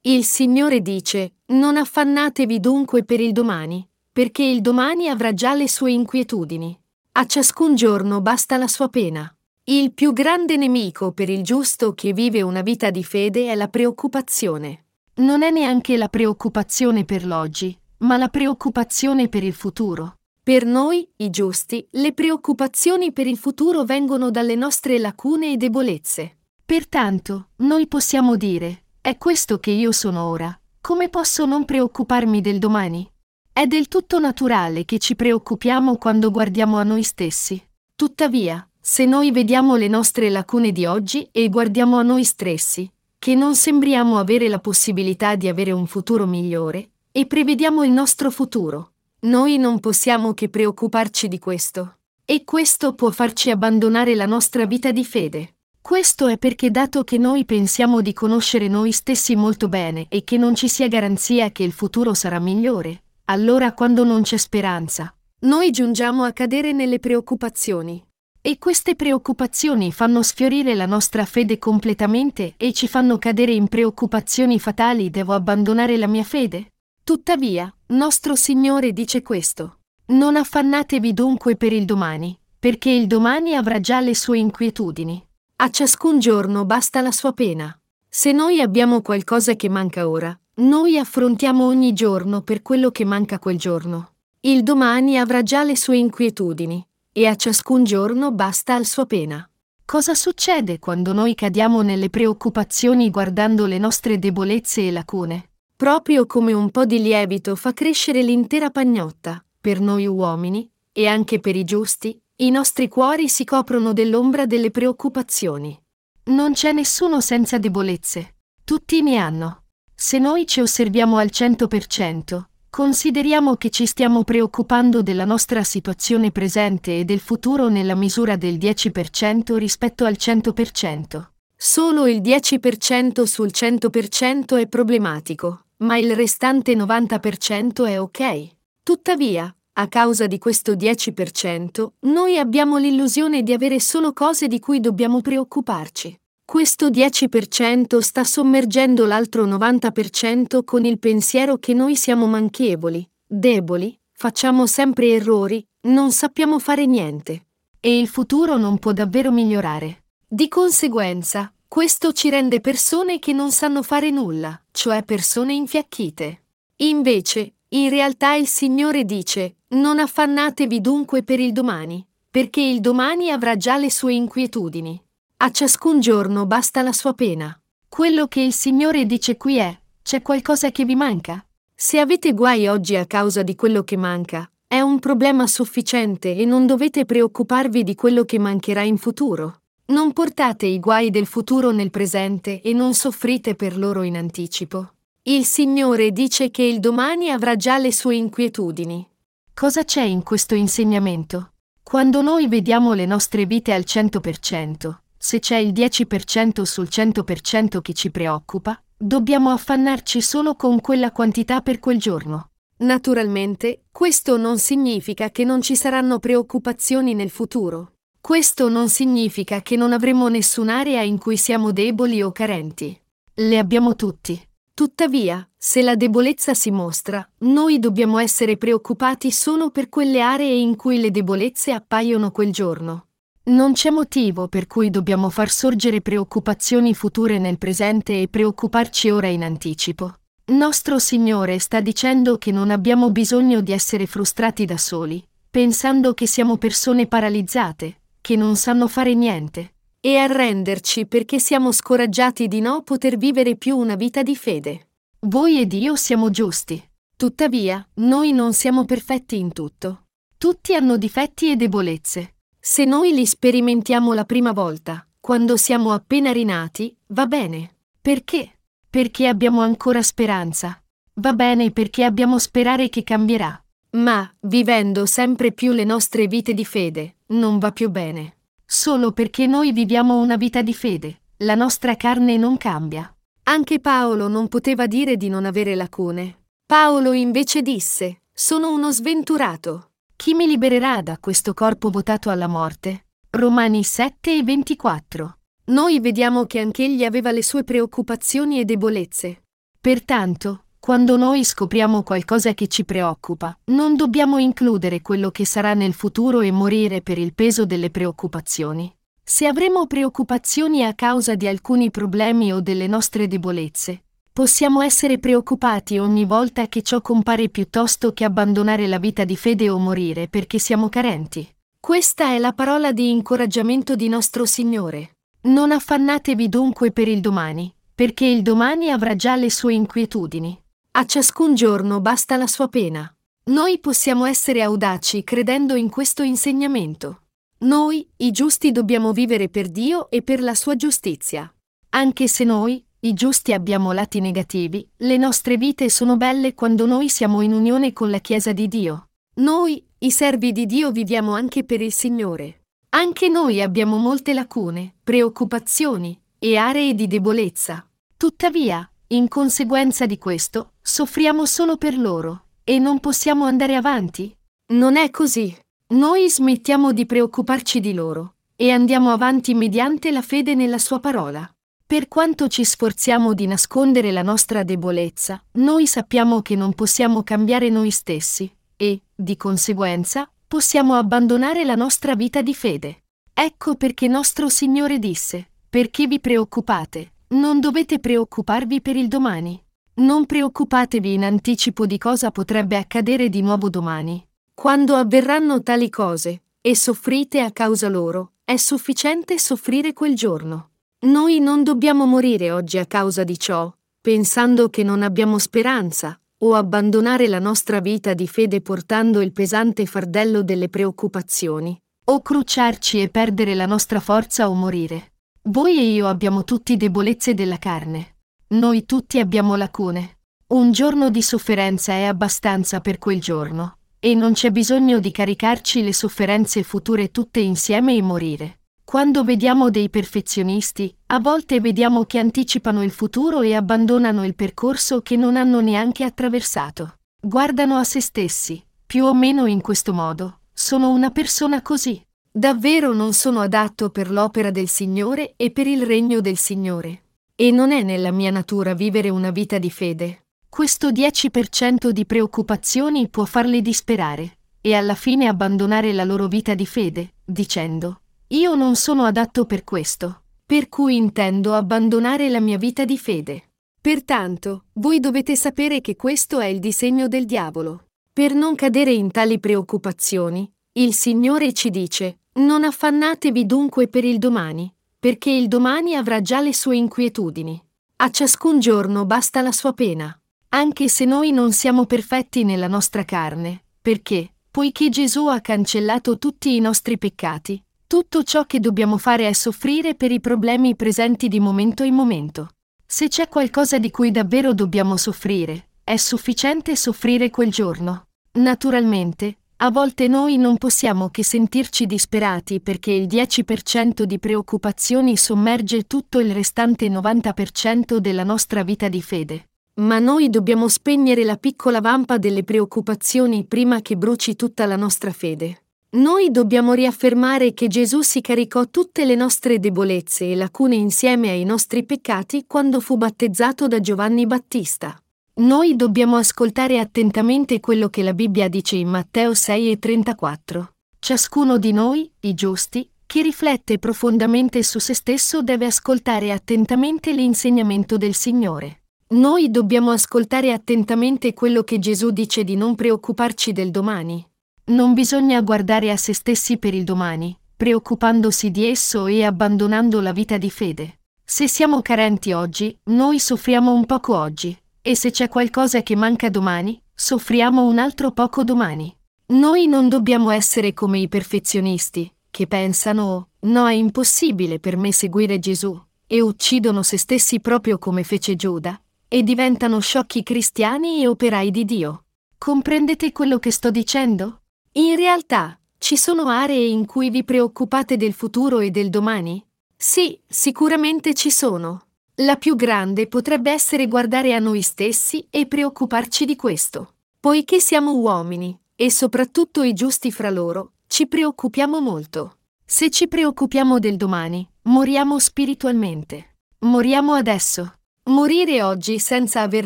Il 0.01 0.25
Signore 0.25 0.81
dice, 0.81 1.35
non 1.51 1.77
affannatevi 1.77 2.59
dunque 2.59 3.03
per 3.03 3.19
il 3.19 3.31
domani, 3.31 3.87
perché 4.11 4.43
il 4.43 4.61
domani 4.61 5.07
avrà 5.07 5.35
già 5.35 5.53
le 5.53 5.69
sue 5.69 5.91
inquietudini. 5.91 6.75
A 7.11 7.27
ciascun 7.27 7.75
giorno 7.75 8.21
basta 8.21 8.57
la 8.57 8.67
sua 8.67 8.89
pena. 8.89 9.31
Il 9.71 9.93
più 9.93 10.11
grande 10.11 10.57
nemico 10.57 11.13
per 11.13 11.29
il 11.29 11.43
giusto 11.43 11.93
che 11.93 12.11
vive 12.11 12.41
una 12.41 12.61
vita 12.61 12.89
di 12.89 13.05
fede 13.05 13.49
è 13.49 13.55
la 13.55 13.69
preoccupazione. 13.69 14.87
Non 15.21 15.43
è 15.43 15.49
neanche 15.49 15.95
la 15.95 16.09
preoccupazione 16.09 17.05
per 17.05 17.25
l'oggi, 17.25 17.79
ma 17.99 18.17
la 18.17 18.27
preoccupazione 18.27 19.29
per 19.29 19.45
il 19.45 19.53
futuro. 19.53 20.17
Per 20.43 20.65
noi, 20.65 21.09
i 21.15 21.29
giusti, 21.29 21.87
le 21.91 22.11
preoccupazioni 22.11 23.13
per 23.13 23.27
il 23.27 23.37
futuro 23.37 23.85
vengono 23.85 24.29
dalle 24.29 24.55
nostre 24.55 24.99
lacune 24.99 25.53
e 25.53 25.55
debolezze. 25.55 26.39
Pertanto, 26.65 27.51
noi 27.59 27.87
possiamo 27.87 28.35
dire, 28.35 28.87
è 28.99 29.17
questo 29.17 29.59
che 29.59 29.71
io 29.71 29.93
sono 29.93 30.25
ora, 30.25 30.53
come 30.81 31.07
posso 31.07 31.45
non 31.45 31.63
preoccuparmi 31.63 32.41
del 32.41 32.59
domani? 32.59 33.09
È 33.53 33.65
del 33.67 33.87
tutto 33.87 34.19
naturale 34.19 34.83
che 34.83 34.97
ci 34.97 35.15
preoccupiamo 35.15 35.95
quando 35.95 36.29
guardiamo 36.29 36.75
a 36.75 36.83
noi 36.83 37.03
stessi. 37.03 37.65
Tuttavia, 37.95 38.65
se 38.83 39.05
noi 39.05 39.31
vediamo 39.31 39.75
le 39.75 39.87
nostre 39.87 40.29
lacune 40.29 40.71
di 40.71 40.87
oggi 40.87 41.29
e 41.31 41.49
guardiamo 41.49 41.99
a 41.99 42.01
noi 42.01 42.23
stessi, 42.23 42.91
che 43.19 43.35
non 43.35 43.55
sembriamo 43.55 44.17
avere 44.17 44.49
la 44.49 44.57
possibilità 44.57 45.35
di 45.35 45.47
avere 45.47 45.71
un 45.71 45.85
futuro 45.85 46.25
migliore, 46.25 46.89
e 47.11 47.27
prevediamo 47.27 47.83
il 47.83 47.91
nostro 47.91 48.31
futuro, 48.31 48.93
noi 49.21 49.57
non 49.57 49.79
possiamo 49.79 50.33
che 50.33 50.49
preoccuparci 50.49 51.27
di 51.27 51.37
questo. 51.37 51.97
E 52.25 52.43
questo 52.43 52.95
può 52.95 53.11
farci 53.11 53.51
abbandonare 53.51 54.15
la 54.15 54.25
nostra 54.25 54.65
vita 54.65 54.91
di 54.91 55.05
fede. 55.05 55.55
Questo 55.79 56.25
è 56.27 56.39
perché 56.39 56.71
dato 56.71 57.03
che 57.03 57.19
noi 57.19 57.45
pensiamo 57.45 58.01
di 58.01 58.13
conoscere 58.13 58.67
noi 58.67 58.91
stessi 58.91 59.35
molto 59.35 59.67
bene 59.67 60.07
e 60.09 60.23
che 60.23 60.37
non 60.37 60.55
ci 60.55 60.67
sia 60.67 60.87
garanzia 60.87 61.51
che 61.51 61.61
il 61.61 61.71
futuro 61.71 62.15
sarà 62.15 62.39
migliore, 62.39 63.03
allora 63.25 63.73
quando 63.73 64.03
non 64.03 64.23
c'è 64.23 64.37
speranza, 64.37 65.13
noi 65.41 65.69
giungiamo 65.69 66.23
a 66.23 66.31
cadere 66.31 66.71
nelle 66.71 66.99
preoccupazioni. 66.99 68.03
E 68.43 68.57
queste 68.57 68.95
preoccupazioni 68.95 69.91
fanno 69.91 70.23
sfiorire 70.23 70.73
la 70.73 70.87
nostra 70.87 71.25
fede 71.25 71.59
completamente 71.59 72.55
e 72.57 72.73
ci 72.73 72.87
fanno 72.87 73.19
cadere 73.19 73.51
in 73.51 73.67
preoccupazioni 73.67 74.59
fatali 74.59 75.11
devo 75.11 75.33
abbandonare 75.33 75.95
la 75.95 76.07
mia 76.07 76.23
fede? 76.23 76.71
Tuttavia, 77.03 77.71
nostro 77.89 78.33
Signore 78.33 78.93
dice 78.93 79.21
questo. 79.21 79.81
Non 80.07 80.37
affannatevi 80.37 81.13
dunque 81.13 81.55
per 81.55 81.71
il 81.71 81.85
domani, 81.85 82.35
perché 82.57 82.89
il 82.89 83.05
domani 83.05 83.55
avrà 83.55 83.79
già 83.79 83.99
le 83.99 84.15
sue 84.15 84.39
inquietudini. 84.39 85.23
A 85.57 85.69
ciascun 85.69 86.17
giorno 86.17 86.65
basta 86.65 87.01
la 87.01 87.11
sua 87.11 87.33
pena. 87.33 87.79
Se 88.09 88.31
noi 88.31 88.59
abbiamo 88.59 89.03
qualcosa 89.03 89.53
che 89.53 89.69
manca 89.69 90.09
ora, 90.09 90.35
noi 90.55 90.97
affrontiamo 90.97 91.63
ogni 91.63 91.93
giorno 91.93 92.41
per 92.41 92.63
quello 92.63 92.89
che 92.89 93.05
manca 93.05 93.37
quel 93.37 93.59
giorno. 93.59 94.13
Il 94.39 94.63
domani 94.63 95.19
avrà 95.19 95.43
già 95.43 95.63
le 95.63 95.77
sue 95.77 95.97
inquietudini, 95.97 96.83
e 97.13 97.25
a 97.27 97.35
ciascun 97.35 97.83
giorno 97.83 98.31
basta 98.31 98.75
al 98.75 98.85
sua 98.85 99.05
pena. 99.05 99.45
Cosa 99.85 100.15
succede 100.15 100.79
quando 100.79 101.11
noi 101.11 101.35
cadiamo 101.35 101.81
nelle 101.81 102.09
preoccupazioni 102.09 103.09
guardando 103.09 103.65
le 103.65 103.77
nostre 103.77 104.17
debolezze 104.17 104.87
e 104.87 104.91
lacune? 104.91 105.49
Proprio 105.75 106.25
come 106.25 106.53
un 106.53 106.69
po' 106.71 106.85
di 106.85 107.01
lievito 107.01 107.55
fa 107.55 107.73
crescere 107.73 108.21
l'intera 108.21 108.69
pagnotta, 108.69 109.43
per 109.59 109.81
noi 109.81 110.07
uomini, 110.07 110.71
e 110.93 111.07
anche 111.07 111.39
per 111.39 111.55
i 111.55 111.63
giusti, 111.63 112.17
i 112.37 112.49
nostri 112.51 112.87
cuori 112.87 113.27
si 113.27 113.43
coprono 113.43 113.91
dell'ombra 113.91 114.45
delle 114.45 114.71
preoccupazioni. 114.71 115.77
Non 116.25 116.53
c'è 116.53 116.71
nessuno 116.71 117.19
senza 117.19 117.57
debolezze. 117.57 118.35
Tutti 118.63 119.01
ne 119.01 119.17
hanno. 119.17 119.63
Se 119.93 120.17
noi 120.17 120.47
ci 120.47 120.61
osserviamo 120.61 121.17
al 121.17 121.29
100%, 121.31 122.43
Consideriamo 122.71 123.57
che 123.57 123.69
ci 123.69 123.85
stiamo 123.85 124.23
preoccupando 124.23 125.01
della 125.01 125.25
nostra 125.25 125.61
situazione 125.61 126.31
presente 126.31 126.99
e 126.99 127.03
del 127.03 127.19
futuro 127.19 127.67
nella 127.67 127.95
misura 127.95 128.37
del 128.37 128.55
10% 128.55 129.57
rispetto 129.57 130.05
al 130.05 130.15
100%. 130.17 131.21
Solo 131.53 132.07
il 132.07 132.21
10% 132.21 133.23
sul 133.23 133.49
100% 133.53 134.57
è 134.57 134.67
problematico, 134.67 135.65
ma 135.79 135.97
il 135.97 136.15
restante 136.15 136.73
90% 136.73 137.85
è 137.85 137.99
ok. 137.99 138.47
Tuttavia, 138.81 139.53
a 139.73 139.87
causa 139.89 140.27
di 140.27 140.37
questo 140.37 140.71
10%, 140.71 141.87
noi 142.03 142.37
abbiamo 142.37 142.77
l'illusione 142.77 143.43
di 143.43 143.51
avere 143.51 143.81
solo 143.81 144.13
cose 144.13 144.47
di 144.47 144.59
cui 144.59 144.79
dobbiamo 144.79 145.19
preoccuparci. 145.19 146.20
Questo 146.51 146.89
10% 146.89 147.99
sta 147.99 148.25
sommergendo 148.25 149.05
l'altro 149.05 149.47
90% 149.47 150.65
con 150.65 150.83
il 150.83 150.99
pensiero 150.99 151.55
che 151.55 151.73
noi 151.73 151.95
siamo 151.95 152.27
manchevoli, 152.27 153.09
deboli, 153.25 153.97
facciamo 154.11 154.67
sempre 154.67 155.11
errori, 155.11 155.65
non 155.83 156.11
sappiamo 156.11 156.59
fare 156.59 156.85
niente. 156.85 157.45
E 157.79 157.97
il 157.97 158.09
futuro 158.09 158.57
non 158.57 158.79
può 158.79 158.91
davvero 158.91 159.31
migliorare. 159.31 160.03
Di 160.27 160.49
conseguenza, 160.49 161.53
questo 161.69 162.11
ci 162.11 162.29
rende 162.29 162.59
persone 162.59 163.19
che 163.19 163.31
non 163.31 163.53
sanno 163.53 163.81
fare 163.81 164.09
nulla, 164.09 164.61
cioè 164.71 165.03
persone 165.03 165.53
infiacchite. 165.53 166.41
Invece, 166.79 167.53
in 167.69 167.87
realtà 167.87 168.33
il 168.33 168.47
Signore 168.47 169.05
dice, 169.05 169.55
non 169.69 169.99
affannatevi 169.99 170.81
dunque 170.81 171.23
per 171.23 171.39
il 171.39 171.53
domani, 171.53 172.05
perché 172.29 172.59
il 172.59 172.81
domani 172.81 173.31
avrà 173.31 173.55
già 173.55 173.77
le 173.77 173.89
sue 173.89 174.15
inquietudini. 174.15 175.01
A 175.43 175.49
ciascun 175.49 175.99
giorno 176.01 176.45
basta 176.45 176.83
la 176.83 176.91
sua 176.91 177.15
pena. 177.15 177.59
Quello 177.89 178.27
che 178.27 178.41
il 178.41 178.53
Signore 178.53 179.07
dice 179.07 179.37
qui 179.37 179.57
è, 179.57 179.75
c'è 180.03 180.21
qualcosa 180.21 180.69
che 180.69 180.85
vi 180.85 180.93
manca? 180.93 181.43
Se 181.73 181.97
avete 181.97 182.33
guai 182.33 182.67
oggi 182.67 182.95
a 182.95 183.07
causa 183.07 183.41
di 183.41 183.55
quello 183.55 183.83
che 183.83 183.97
manca, 183.97 184.47
è 184.67 184.81
un 184.81 184.99
problema 184.99 185.47
sufficiente 185.47 186.35
e 186.35 186.45
non 186.45 186.67
dovete 186.67 187.05
preoccuparvi 187.05 187.83
di 187.83 187.95
quello 187.95 188.23
che 188.23 188.37
mancherà 188.37 188.83
in 188.83 188.97
futuro. 188.97 189.61
Non 189.85 190.13
portate 190.13 190.67
i 190.67 190.79
guai 190.79 191.09
del 191.09 191.25
futuro 191.25 191.71
nel 191.71 191.89
presente 191.89 192.61
e 192.61 192.71
non 192.73 192.93
soffrite 192.93 193.55
per 193.55 193.79
loro 193.79 194.03
in 194.03 194.17
anticipo. 194.17 194.91
Il 195.23 195.45
Signore 195.45 196.11
dice 196.11 196.51
che 196.51 196.61
il 196.61 196.79
domani 196.79 197.31
avrà 197.31 197.55
già 197.55 197.79
le 197.79 197.91
sue 197.91 198.15
inquietudini. 198.15 199.09
Cosa 199.55 199.83
c'è 199.85 200.03
in 200.03 200.21
questo 200.21 200.53
insegnamento? 200.53 201.53
Quando 201.81 202.21
noi 202.21 202.47
vediamo 202.47 202.93
le 202.93 203.07
nostre 203.07 203.47
vite 203.47 203.73
al 203.73 203.85
100%, 203.87 205.00
se 205.23 205.37
c'è 205.37 205.57
il 205.57 205.71
10% 205.71 206.63
sul 206.63 206.87
100% 206.89 207.79
che 207.79 207.93
ci 207.93 208.09
preoccupa, 208.09 208.81
dobbiamo 208.97 209.51
affannarci 209.51 210.19
solo 210.19 210.55
con 210.55 210.81
quella 210.81 211.11
quantità 211.11 211.61
per 211.61 211.77
quel 211.77 211.99
giorno. 211.99 212.49
Naturalmente, 212.77 213.83
questo 213.91 214.37
non 214.37 214.57
significa 214.57 215.29
che 215.29 215.43
non 215.43 215.61
ci 215.61 215.75
saranno 215.75 216.17
preoccupazioni 216.17 217.13
nel 217.13 217.29
futuro. 217.29 217.97
Questo 218.19 218.67
non 218.67 218.89
significa 218.89 219.61
che 219.61 219.75
non 219.75 219.93
avremo 219.93 220.27
nessun'area 220.27 221.03
in 221.03 221.19
cui 221.19 221.37
siamo 221.37 221.71
deboli 221.71 222.23
o 222.23 222.31
carenti. 222.31 222.99
Le 223.35 223.57
abbiamo 223.59 223.95
tutti. 223.95 224.41
Tuttavia, 224.73 225.47
se 225.55 225.83
la 225.83 225.95
debolezza 225.95 226.55
si 226.55 226.71
mostra, 226.71 227.23
noi 227.41 227.77
dobbiamo 227.77 228.17
essere 228.17 228.57
preoccupati 228.57 229.31
solo 229.31 229.69
per 229.69 229.87
quelle 229.87 230.19
aree 230.19 230.55
in 230.55 230.75
cui 230.75 230.99
le 230.99 231.11
debolezze 231.11 231.73
appaiono 231.73 232.31
quel 232.31 232.51
giorno. 232.51 233.05
Non 233.43 233.73
c'è 233.73 233.89
motivo 233.89 234.47
per 234.47 234.67
cui 234.67 234.91
dobbiamo 234.91 235.31
far 235.31 235.49
sorgere 235.49 236.01
preoccupazioni 236.01 236.93
future 236.93 237.39
nel 237.39 237.57
presente 237.57 238.21
e 238.21 238.27
preoccuparci 238.27 239.09
ora 239.09 239.27
in 239.27 239.43
anticipo. 239.43 240.13
Nostro 240.51 240.99
Signore 240.99 241.57
sta 241.57 241.81
dicendo 241.81 242.37
che 242.37 242.51
non 242.51 242.69
abbiamo 242.69 243.09
bisogno 243.09 243.61
di 243.61 243.71
essere 243.71 244.05
frustrati 244.05 244.65
da 244.65 244.77
soli, 244.77 245.27
pensando 245.49 246.13
che 246.13 246.27
siamo 246.27 246.57
persone 246.57 247.07
paralizzate, 247.07 248.01
che 248.21 248.35
non 248.35 248.55
sanno 248.55 248.87
fare 248.87 249.15
niente, 249.15 249.73
e 249.99 250.17
arrenderci 250.17 251.07
perché 251.07 251.39
siamo 251.39 251.71
scoraggiati 251.71 252.47
di 252.47 252.59
no 252.59 252.83
poter 252.83 253.17
vivere 253.17 253.55
più 253.55 253.75
una 253.75 253.95
vita 253.95 254.21
di 254.21 254.35
fede. 254.35 254.89
Voi 255.21 255.59
ed 255.59 255.73
io 255.73 255.95
siamo 255.95 256.29
giusti. 256.29 256.79
Tuttavia, 257.15 257.83
noi 257.95 258.33
non 258.33 258.53
siamo 258.53 258.85
perfetti 258.85 259.39
in 259.39 259.51
tutto. 259.51 260.03
Tutti 260.37 260.75
hanno 260.75 260.97
difetti 260.97 261.49
e 261.49 261.55
debolezze. 261.55 262.35
Se 262.63 262.85
noi 262.85 263.11
li 263.11 263.25
sperimentiamo 263.25 264.13
la 264.13 264.23
prima 264.23 264.51
volta, 264.51 265.03
quando 265.19 265.57
siamo 265.57 265.93
appena 265.93 266.31
rinati, 266.31 266.95
va 267.07 267.25
bene. 267.25 267.77
Perché? 267.99 268.59
Perché 268.87 269.25
abbiamo 269.25 269.61
ancora 269.61 270.03
speranza. 270.03 270.79
Va 271.13 271.33
bene 271.33 271.71
perché 271.71 272.03
abbiamo 272.03 272.37
sperare 272.37 272.89
che 272.89 273.01
cambierà. 273.01 273.59
Ma, 273.93 274.31
vivendo 274.41 275.07
sempre 275.07 275.51
più 275.53 275.71
le 275.71 275.85
nostre 275.85 276.27
vite 276.27 276.53
di 276.53 276.63
fede, 276.63 277.15
non 277.29 277.57
va 277.57 277.71
più 277.71 277.89
bene. 277.89 278.37
Solo 278.63 279.11
perché 279.11 279.47
noi 279.47 279.71
viviamo 279.71 280.21
una 280.21 280.35
vita 280.35 280.61
di 280.61 280.75
fede, 280.75 281.21
La 281.37 281.55
nostra 281.55 281.95
carne 281.95 282.37
non 282.37 282.57
cambia. 282.57 283.11
Anche 283.45 283.79
Paolo 283.79 284.27
non 284.27 284.47
poteva 284.47 284.85
dire 284.85 285.17
di 285.17 285.29
non 285.29 285.45
avere 285.45 285.73
lacune. 285.73 286.43
Paolo 286.67 287.13
invece 287.13 287.63
disse, 287.63 288.21
sono 288.31 288.71
uno 288.71 288.91
sventurato. 288.91 289.90
Chi 290.21 290.35
mi 290.35 290.45
libererà 290.45 291.01
da 291.01 291.17
questo 291.17 291.55
corpo 291.55 291.89
votato 291.89 292.29
alla 292.29 292.45
morte? 292.45 293.07
Romani 293.31 293.83
7 293.83 294.37
e 294.37 294.43
24. 294.43 295.37
Noi 295.71 295.99
vediamo 295.99 296.45
che 296.45 296.59
anch'egli 296.59 297.03
aveva 297.03 297.31
le 297.31 297.41
sue 297.41 297.63
preoccupazioni 297.63 298.59
e 298.59 298.63
debolezze. 298.63 299.45
Pertanto, 299.81 300.65
quando 300.79 301.17
noi 301.17 301.43
scopriamo 301.43 302.03
qualcosa 302.03 302.53
che 302.53 302.67
ci 302.67 302.85
preoccupa, 302.85 303.57
non 303.71 303.95
dobbiamo 303.95 304.37
includere 304.37 305.01
quello 305.01 305.31
che 305.31 305.43
sarà 305.43 305.73
nel 305.73 305.93
futuro 305.93 306.41
e 306.41 306.51
morire 306.51 307.01
per 307.01 307.17
il 307.17 307.33
peso 307.33 307.65
delle 307.65 307.89
preoccupazioni. 307.89 308.95
Se 309.23 309.47
avremo 309.47 309.87
preoccupazioni 309.87 310.85
a 310.85 310.93
causa 310.93 311.33
di 311.33 311.47
alcuni 311.47 311.89
problemi 311.89 312.53
o 312.53 312.61
delle 312.61 312.85
nostre 312.85 313.25
debolezze, 313.27 314.03
possiamo 314.33 314.81
essere 314.81 315.19
preoccupati 315.19 315.97
ogni 315.97 316.25
volta 316.25 316.67
che 316.67 316.81
ciò 316.81 317.01
compare 317.01 317.49
piuttosto 317.49 318.13
che 318.13 318.23
abbandonare 318.23 318.87
la 318.87 318.97
vita 318.97 319.25
di 319.25 319.35
fede 319.35 319.69
o 319.69 319.77
morire 319.77 320.27
perché 320.27 320.57
siamo 320.57 320.89
carenti. 320.89 321.47
Questa 321.79 322.29
è 322.29 322.37
la 322.37 322.53
parola 322.53 322.91
di 322.91 323.09
incoraggiamento 323.09 323.95
di 323.95 324.07
nostro 324.07 324.45
Signore. 324.45 325.17
Non 325.43 325.71
affannatevi 325.71 326.47
dunque 326.47 326.91
per 326.91 327.07
il 327.07 327.19
domani, 327.19 327.73
perché 327.93 328.25
il 328.25 328.41
domani 328.43 328.91
avrà 328.91 329.15
già 329.15 329.35
le 329.35 329.49
sue 329.49 329.73
inquietudini. 329.73 330.59
A 330.91 331.05
ciascun 331.05 331.55
giorno 331.55 331.99
basta 331.99 332.37
la 332.37 332.47
sua 332.47 332.67
pena. 332.67 333.13
Noi 333.45 333.79
possiamo 333.79 334.25
essere 334.25 334.61
audaci 334.61 335.23
credendo 335.23 335.75
in 335.75 335.89
questo 335.89 336.21
insegnamento. 336.21 337.23
Noi, 337.59 338.07
i 338.17 338.31
giusti, 338.31 338.71
dobbiamo 338.71 339.11
vivere 339.11 339.49
per 339.49 339.69
Dio 339.69 340.09
e 340.09 340.21
per 340.21 340.41
la 340.41 340.53
sua 340.53 340.75
giustizia. 340.75 341.51
Anche 341.89 342.27
se 342.27 342.43
noi, 342.43 342.85
i 343.03 343.13
giusti, 343.13 343.51
abbiamo 343.51 343.93
lati 343.93 344.19
negativi, 344.19 344.87
le 344.97 345.17
nostre 345.17 345.57
vite 345.57 345.89
sono 345.89 346.17
belle 346.17 346.53
quando 346.53 346.85
noi 346.85 347.09
siamo 347.09 347.41
in 347.41 347.51
unione 347.51 347.93
con 347.93 348.11
la 348.11 348.19
Chiesa 348.19 348.51
di 348.51 348.67
Dio. 348.67 349.09
Noi, 349.35 349.83
i 349.99 350.11
servi 350.11 350.51
di 350.51 350.67
Dio, 350.67 350.91
viviamo 350.91 351.33
anche 351.33 351.63
per 351.63 351.81
il 351.81 351.91
Signore. 351.91 352.65
Anche 352.89 353.27
noi 353.27 353.59
abbiamo 353.59 353.97
molte 353.97 354.33
lacune, 354.33 354.93
preoccupazioni 355.03 356.15
e 356.37 356.57
aree 356.57 356.93
di 356.93 357.07
debolezza. 357.07 357.83
Tuttavia, 358.15 358.87
in 359.07 359.27
conseguenza 359.27 360.05
di 360.05 360.19
questo, 360.19 360.73
soffriamo 360.79 361.47
solo 361.47 361.77
per 361.77 361.97
loro 361.97 362.43
e 362.63 362.77
non 362.77 362.99
possiamo 362.99 363.45
andare 363.45 363.75
avanti? 363.75 364.31
Non 364.73 364.95
è 364.95 365.09
così. 365.09 365.57
Noi 365.93 366.29
smettiamo 366.29 366.93
di 366.93 367.07
preoccuparci 367.07 367.79
di 367.79 367.93
loro 367.93 368.35
e 368.55 368.69
andiamo 368.69 369.11
avanti 369.11 369.55
mediante 369.55 370.11
la 370.11 370.21
fede 370.21 370.53
nella 370.53 370.77
Sua 370.77 370.99
parola. 370.99 371.51
Per 371.91 372.07
quanto 372.07 372.47
ci 372.47 372.63
sforziamo 372.63 373.33
di 373.33 373.45
nascondere 373.47 374.13
la 374.13 374.21
nostra 374.21 374.63
debolezza, 374.63 375.43
noi 375.55 375.85
sappiamo 375.87 376.41
che 376.41 376.55
non 376.55 376.73
possiamo 376.73 377.21
cambiare 377.21 377.67
noi 377.67 377.91
stessi 377.91 378.49
e, 378.77 379.01
di 379.13 379.35
conseguenza, 379.35 380.31
possiamo 380.47 380.95
abbandonare 380.95 381.65
la 381.65 381.75
nostra 381.75 382.15
vita 382.15 382.41
di 382.41 382.55
fede. 382.55 383.03
Ecco 383.33 383.75
perché 383.75 384.07
nostro 384.07 384.47
Signore 384.47 384.99
disse, 384.99 385.49
perché 385.69 386.07
vi 386.07 386.21
preoccupate, 386.21 387.11
non 387.31 387.59
dovete 387.59 387.99
preoccuparvi 387.99 388.79
per 388.79 388.95
il 388.95 389.09
domani. 389.09 389.61
Non 389.95 390.25
preoccupatevi 390.25 391.11
in 391.11 391.25
anticipo 391.25 391.85
di 391.85 391.97
cosa 391.97 392.31
potrebbe 392.31 392.77
accadere 392.77 393.27
di 393.27 393.41
nuovo 393.41 393.69
domani, 393.69 394.25
quando 394.53 394.95
avverranno 394.95 395.61
tali 395.61 395.89
cose, 395.89 396.43
e 396.61 396.73
soffrite 396.73 397.41
a 397.41 397.51
causa 397.51 397.89
loro, 397.89 398.35
è 398.45 398.55
sufficiente 398.55 399.37
soffrire 399.37 399.91
quel 399.91 400.15
giorno. 400.15 400.70
Noi 401.03 401.39
non 401.39 401.63
dobbiamo 401.63 402.05
morire 402.05 402.51
oggi 402.51 402.77
a 402.77 402.85
causa 402.85 403.23
di 403.23 403.39
ciò, 403.39 403.73
pensando 403.99 404.69
che 404.69 404.83
non 404.83 405.01
abbiamo 405.01 405.39
speranza, 405.39 406.15
o 406.43 406.53
abbandonare 406.53 407.27
la 407.27 407.39
nostra 407.39 407.79
vita 407.79 408.13
di 408.13 408.27
fede 408.27 408.61
portando 408.61 409.19
il 409.21 409.31
pesante 409.31 409.87
fardello 409.87 410.43
delle 410.43 410.69
preoccupazioni, 410.69 411.75
o 412.05 412.21
cruciarci 412.21 413.01
e 413.01 413.09
perdere 413.09 413.55
la 413.55 413.65
nostra 413.65 413.99
forza 413.99 414.47
o 414.47 414.53
morire. 414.53 415.13
Voi 415.45 415.79
e 415.79 415.91
io 415.91 416.07
abbiamo 416.07 416.43
tutti 416.43 416.77
debolezze 416.77 417.33
della 417.33 417.57
carne. 417.57 418.17
Noi 418.49 418.85
tutti 418.85 419.17
abbiamo 419.17 419.55
lacune. 419.55 420.19
Un 420.49 420.71
giorno 420.71 421.09
di 421.09 421.23
sofferenza 421.23 421.93
è 421.93 422.03
abbastanza 422.03 422.79
per 422.79 422.99
quel 422.99 423.19
giorno 423.19 423.77
e 423.97 424.13
non 424.13 424.33
c'è 424.33 424.51
bisogno 424.51 424.99
di 424.99 425.09
caricarci 425.09 425.83
le 425.83 425.93
sofferenze 425.93 426.61
future 426.61 427.09
tutte 427.09 427.39
insieme 427.39 427.95
e 427.95 428.01
morire. 428.03 428.60
Quando 428.91 429.23
vediamo 429.23 429.69
dei 429.69 429.89
perfezionisti, 429.89 430.93
a 431.13 431.21
volte 431.21 431.61
vediamo 431.61 432.03
che 432.03 432.19
anticipano 432.19 432.83
il 432.83 432.91
futuro 432.91 433.39
e 433.39 433.55
abbandonano 433.55 434.25
il 434.25 434.35
percorso 434.35 435.01
che 435.01 435.15
non 435.15 435.37
hanno 435.37 435.61
neanche 435.61 436.03
attraversato. 436.03 436.95
Guardano 437.17 437.77
a 437.77 437.85
se 437.85 438.01
stessi, 438.01 438.61
più 438.85 439.05
o 439.05 439.13
meno 439.13 439.45
in 439.45 439.61
questo 439.61 439.93
modo. 439.93 440.39
Sono 440.51 440.89
una 440.89 441.09
persona 441.09 441.61
così. 441.61 442.05
Davvero 442.29 442.93
non 442.93 443.13
sono 443.13 443.39
adatto 443.39 443.91
per 443.91 444.11
l'opera 444.11 444.51
del 444.51 444.67
Signore 444.67 445.35
e 445.37 445.51
per 445.51 445.67
il 445.67 445.85
regno 445.85 446.19
del 446.19 446.35
Signore. 446.35 447.03
E 447.33 447.49
non 447.49 447.71
è 447.71 447.83
nella 447.83 448.11
mia 448.11 448.29
natura 448.29 448.73
vivere 448.73 449.07
una 449.07 449.31
vita 449.31 449.57
di 449.57 449.71
fede. 449.71 450.25
Questo 450.49 450.91
10% 450.91 451.91
di 451.91 452.05
preoccupazioni 452.05 453.07
può 453.07 453.23
farli 453.23 453.61
disperare 453.61 454.39
e 454.59 454.73
alla 454.73 454.95
fine 454.95 455.27
abbandonare 455.27 455.93
la 455.93 456.03
loro 456.03 456.27
vita 456.27 456.55
di 456.55 456.65
fede, 456.65 457.13
dicendo, 457.23 458.00
io 458.31 458.55
non 458.55 458.75
sono 458.75 459.03
adatto 459.03 459.45
per 459.45 459.63
questo, 459.63 460.23
per 460.45 460.67
cui 460.67 460.95
intendo 460.95 461.53
abbandonare 461.53 462.29
la 462.29 462.39
mia 462.39 462.57
vita 462.57 462.85
di 462.85 462.97
fede. 462.97 463.51
Pertanto, 463.79 464.65
voi 464.73 464.99
dovete 464.99 465.35
sapere 465.35 465.81
che 465.81 465.95
questo 465.95 466.39
è 466.39 466.45
il 466.45 466.59
disegno 466.59 467.07
del 467.07 467.25
diavolo. 467.25 467.87
Per 468.11 468.33
non 468.33 468.55
cadere 468.55 468.91
in 468.91 469.09
tali 469.11 469.39
preoccupazioni, 469.39 470.49
il 470.73 470.93
Signore 470.93 471.53
ci 471.53 471.69
dice, 471.69 472.19
non 472.33 472.63
affannatevi 472.63 473.45
dunque 473.45 473.87
per 473.87 474.03
il 474.03 474.17
domani, 474.17 474.73
perché 474.99 475.31
il 475.31 475.47
domani 475.47 475.95
avrà 475.95 476.21
già 476.21 476.41
le 476.41 476.53
sue 476.53 476.75
inquietudini. 476.75 477.61
A 477.97 478.09
ciascun 478.09 478.59
giorno 478.59 479.05
basta 479.05 479.41
la 479.41 479.51
sua 479.51 479.73
pena 479.73 480.15
anche 480.53 480.89
se 480.89 481.05
noi 481.05 481.31
non 481.31 481.53
siamo 481.53 481.85
perfetti 481.85 482.43
nella 482.43 482.67
nostra 482.67 483.05
carne, 483.05 483.63
perché, 483.81 484.33
poiché 484.51 484.89
Gesù 484.89 485.27
ha 485.27 485.39
cancellato 485.39 486.17
tutti 486.17 486.55
i 486.55 486.59
nostri 486.59 486.97
peccati, 486.97 487.63
tutto 487.91 488.23
ciò 488.23 488.45
che 488.45 488.61
dobbiamo 488.61 488.97
fare 488.97 489.27
è 489.27 489.33
soffrire 489.33 489.95
per 489.95 490.13
i 490.13 490.21
problemi 490.21 490.77
presenti 490.77 491.27
di 491.27 491.41
momento 491.41 491.83
in 491.83 491.93
momento. 491.93 492.51
Se 492.85 493.09
c'è 493.09 493.27
qualcosa 493.27 493.79
di 493.79 493.91
cui 493.91 494.11
davvero 494.11 494.53
dobbiamo 494.53 494.95
soffrire, 494.95 495.71
è 495.83 495.97
sufficiente 495.97 496.77
soffrire 496.77 497.29
quel 497.29 497.51
giorno. 497.51 498.05
Naturalmente, 498.35 499.39
a 499.57 499.71
volte 499.71 500.07
noi 500.07 500.37
non 500.37 500.55
possiamo 500.55 501.09
che 501.09 501.21
sentirci 501.21 501.85
disperati 501.85 502.61
perché 502.61 502.93
il 502.93 503.07
10% 503.07 504.03
di 504.03 504.19
preoccupazioni 504.19 505.17
sommerge 505.17 505.83
tutto 505.83 506.21
il 506.21 506.31
restante 506.31 506.87
90% 506.87 507.97
della 507.97 508.23
nostra 508.23 508.63
vita 508.63 508.87
di 508.87 509.01
fede. 509.01 509.49
Ma 509.81 509.99
noi 509.99 510.29
dobbiamo 510.29 510.69
spegnere 510.69 511.25
la 511.25 511.35
piccola 511.35 511.81
vampa 511.81 512.17
delle 512.17 512.45
preoccupazioni 512.45 513.43
prima 513.43 513.81
che 513.81 513.97
bruci 513.97 514.37
tutta 514.37 514.65
la 514.65 514.77
nostra 514.77 515.11
fede. 515.11 515.63
Noi 515.93 516.31
dobbiamo 516.31 516.71
riaffermare 516.71 517.53
che 517.53 517.67
Gesù 517.67 517.99
si 517.99 518.21
caricò 518.21 518.69
tutte 518.69 519.03
le 519.03 519.15
nostre 519.15 519.59
debolezze 519.59 520.31
e 520.31 520.35
lacune 520.35 520.75
insieme 520.75 521.29
ai 521.31 521.43
nostri 521.43 521.83
peccati 521.83 522.45
quando 522.47 522.79
fu 522.79 522.95
battezzato 522.95 523.67
da 523.67 523.81
Giovanni 523.81 524.25
Battista. 524.25 524.97
Noi 525.41 525.75
dobbiamo 525.75 526.15
ascoltare 526.15 526.79
attentamente 526.79 527.59
quello 527.59 527.89
che 527.89 528.03
la 528.03 528.13
Bibbia 528.13 528.47
dice 528.47 528.77
in 528.77 528.87
Matteo 528.87 529.33
6 529.33 529.71
e 529.71 529.79
34. 529.79 530.73
Ciascuno 530.97 531.57
di 531.57 531.73
noi, 531.73 532.09
i 532.21 532.33
giusti, 532.35 532.89
chi 533.05 533.21
riflette 533.21 533.77
profondamente 533.77 534.63
su 534.63 534.79
se 534.79 534.93
stesso 534.93 535.41
deve 535.41 535.65
ascoltare 535.65 536.31
attentamente 536.31 537.11
l'insegnamento 537.11 537.97
del 537.97 538.15
Signore. 538.15 538.83
Noi 539.09 539.51
dobbiamo 539.51 539.91
ascoltare 539.91 540.53
attentamente 540.53 541.33
quello 541.33 541.63
che 541.63 541.79
Gesù 541.79 542.11
dice 542.11 542.45
di 542.45 542.55
non 542.55 542.75
preoccuparci 542.75 543.51
del 543.51 543.71
domani. 543.71 544.25
Non 544.71 544.93
bisogna 544.93 545.41
guardare 545.41 545.91
a 545.91 545.97
se 545.97 546.13
stessi 546.13 546.57
per 546.57 546.73
il 546.73 546.85
domani, 546.85 547.37
preoccupandosi 547.57 548.51
di 548.51 548.67
esso 548.67 549.05
e 549.05 549.25
abbandonando 549.25 549.99
la 549.99 550.13
vita 550.13 550.37
di 550.37 550.49
fede. 550.49 550.99
Se 551.25 551.49
siamo 551.49 551.81
carenti 551.81 552.31
oggi, 552.31 552.77
noi 552.83 553.19
soffriamo 553.19 553.73
un 553.73 553.85
poco 553.85 554.15
oggi, 554.15 554.57
e 554.81 554.95
se 554.95 555.11
c'è 555.11 555.27
qualcosa 555.27 555.83
che 555.83 555.97
manca 555.97 556.29
domani, 556.29 556.81
soffriamo 556.93 557.65
un 557.65 557.79
altro 557.79 558.11
poco 558.11 558.45
domani. 558.45 558.95
Noi 559.33 559.67
non 559.67 559.89
dobbiamo 559.89 560.29
essere 560.29 560.73
come 560.73 560.99
i 560.99 561.09
perfezionisti, 561.09 562.09
che 562.31 562.47
pensano, 562.47 563.31
no 563.41 563.67
è 563.67 563.73
impossibile 563.73 564.61
per 564.61 564.77
me 564.77 564.93
seguire 564.93 565.37
Gesù, 565.37 565.77
e 566.07 566.21
uccidono 566.21 566.81
se 566.81 566.97
stessi 566.97 567.41
proprio 567.41 567.77
come 567.77 568.05
fece 568.05 568.37
Giuda, 568.37 568.81
e 569.09 569.21
diventano 569.21 569.79
sciocchi 569.79 570.23
cristiani 570.23 571.01
e 571.01 571.07
operai 571.07 571.51
di 571.51 571.65
Dio. 571.65 572.05
Comprendete 572.37 573.11
quello 573.11 573.37
che 573.37 573.51
sto 573.51 573.69
dicendo? 573.69 574.40
In 574.75 574.95
realtà, 574.95 575.59
ci 575.77 575.97
sono 575.97 576.29
aree 576.29 576.67
in 576.67 576.85
cui 576.85 577.09
vi 577.09 577.25
preoccupate 577.25 577.97
del 577.97 578.13
futuro 578.13 578.59
e 578.59 578.71
del 578.71 578.89
domani? 578.89 579.45
Sì, 579.75 580.17
sicuramente 580.25 581.13
ci 581.13 581.29
sono. 581.29 581.87
La 582.21 582.37
più 582.37 582.55
grande 582.55 583.07
potrebbe 583.07 583.51
essere 583.51 583.87
guardare 583.87 584.33
a 584.33 584.39
noi 584.39 584.61
stessi 584.61 585.27
e 585.29 585.45
preoccuparci 585.45 586.23
di 586.23 586.37
questo. 586.37 586.93
Poiché 587.19 587.59
siamo 587.59 587.95
uomini, 587.95 588.57
e 588.73 588.89
soprattutto 588.89 589.61
i 589.61 589.73
giusti 589.73 590.09
fra 590.09 590.29
loro, 590.29 590.75
ci 590.87 591.05
preoccupiamo 591.05 591.81
molto. 591.81 592.37
Se 592.63 592.89
ci 592.89 593.09
preoccupiamo 593.09 593.77
del 593.77 593.97
domani, 593.97 594.49
moriamo 594.63 595.19
spiritualmente. 595.19 596.37
Moriamo 596.59 597.11
adesso. 597.11 597.73
Morire 598.05 598.63
oggi 598.63 598.99
senza 598.99 599.41
aver 599.41 599.65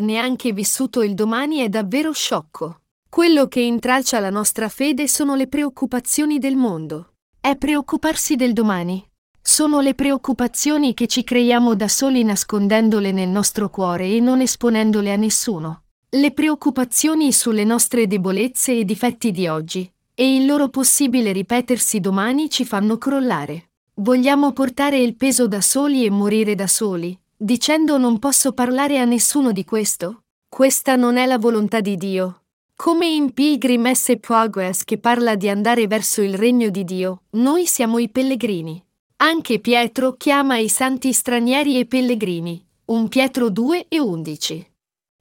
neanche 0.00 0.52
vissuto 0.52 1.02
il 1.02 1.14
domani 1.14 1.58
è 1.58 1.68
davvero 1.68 2.12
sciocco. 2.12 2.80
Quello 3.08 3.46
che 3.48 3.60
intralcia 3.60 4.18
la 4.18 4.30
nostra 4.30 4.68
fede 4.68 5.08
sono 5.08 5.34
le 5.34 5.46
preoccupazioni 5.46 6.38
del 6.38 6.56
mondo. 6.56 7.14
È 7.40 7.56
preoccuparsi 7.56 8.36
del 8.36 8.52
domani. 8.52 9.02
Sono 9.40 9.80
le 9.80 9.94
preoccupazioni 9.94 10.92
che 10.92 11.06
ci 11.06 11.24
creiamo 11.24 11.74
da 11.74 11.88
soli 11.88 12.24
nascondendole 12.24 13.12
nel 13.12 13.28
nostro 13.28 13.70
cuore 13.70 14.08
e 14.08 14.20
non 14.20 14.40
esponendole 14.40 15.12
a 15.12 15.16
nessuno. 15.16 15.84
Le 16.10 16.32
preoccupazioni 16.32 17.32
sulle 17.32 17.64
nostre 17.64 18.06
debolezze 18.06 18.78
e 18.78 18.84
difetti 18.84 19.30
di 19.30 19.46
oggi 19.48 19.90
e 20.14 20.34
il 20.34 20.46
loro 20.46 20.68
possibile 20.68 21.32
ripetersi 21.32 22.00
domani 22.00 22.50
ci 22.50 22.64
fanno 22.64 22.98
crollare. 22.98 23.70
Vogliamo 23.94 24.52
portare 24.52 24.98
il 24.98 25.14
peso 25.16 25.46
da 25.46 25.60
soli 25.60 26.04
e 26.04 26.10
morire 26.10 26.54
da 26.54 26.66
soli, 26.66 27.18
dicendo 27.36 27.98
non 27.98 28.18
posso 28.18 28.52
parlare 28.52 28.98
a 28.98 29.04
nessuno 29.04 29.52
di 29.52 29.64
questo? 29.64 30.24
Questa 30.48 30.96
non 30.96 31.16
è 31.16 31.26
la 31.26 31.38
volontà 31.38 31.80
di 31.80 31.96
Dio. 31.96 32.40
Come 32.78 33.06
in 33.06 33.32
Pilgrim 33.32 33.90
S. 33.90 34.18
Progress 34.20 34.84
che 34.84 34.98
parla 34.98 35.34
di 35.34 35.48
andare 35.48 35.86
verso 35.86 36.20
il 36.20 36.34
regno 36.34 36.68
di 36.68 36.84
Dio, 36.84 37.22
noi 37.30 37.66
siamo 37.66 37.98
i 37.98 38.10
pellegrini. 38.10 38.80
Anche 39.16 39.60
Pietro 39.60 40.12
chiama 40.12 40.58
i 40.58 40.68
santi 40.68 41.14
stranieri 41.14 41.78
e 41.78 41.86
pellegrini, 41.86 42.62
1 42.84 43.08
Pietro 43.08 43.48
2 43.48 43.86
e 43.88 43.98
11. 43.98 44.70